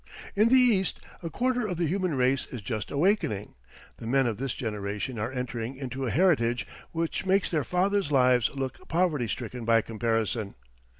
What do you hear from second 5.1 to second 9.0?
are entering into a heritage which makes their fathers' lives look